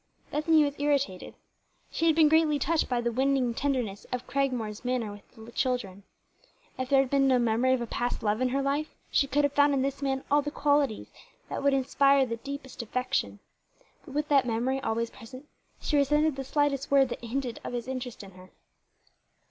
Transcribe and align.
Bethany 0.31 0.63
was 0.63 0.73
irritated. 0.79 1.35
She 1.91 2.07
had 2.07 2.15
been 2.15 2.27
greatly 2.27 2.57
touched 2.57 2.89
by 2.89 3.01
the 3.01 3.11
winning 3.11 3.53
tenderness 3.53 4.07
of 4.11 4.25
Cragmore's 4.25 4.83
manner 4.83 5.11
with 5.11 5.21
the 5.45 5.51
children. 5.51 6.01
If 6.79 6.89
there 6.89 7.01
had 7.01 7.11
been 7.11 7.27
no 7.27 7.37
memory 7.37 7.73
of 7.73 7.81
a 7.81 7.85
past 7.85 8.23
love 8.23 8.41
in 8.41 8.49
her 8.49 8.63
life, 8.63 8.95
she 9.11 9.27
could 9.27 9.43
have 9.43 9.53
found 9.53 9.75
in 9.75 9.83
this 9.83 10.01
man 10.01 10.23
all 10.31 10.41
the 10.41 10.49
qualities 10.49 11.11
that 11.49 11.61
would 11.61 11.75
inspire 11.75 12.25
the 12.25 12.37
deepest 12.37 12.81
affection; 12.81 13.41
but 14.03 14.15
with 14.15 14.27
that 14.29 14.47
memory 14.47 14.79
always 14.81 15.11
present, 15.11 15.47
she 15.79 15.97
resented 15.97 16.35
the 16.35 16.43
slightest 16.43 16.89
word 16.89 17.09
that 17.09 17.23
hinted 17.23 17.59
of 17.63 17.73
his 17.73 17.87
interest 17.87 18.23
in 18.23 18.31
her. 18.31 18.49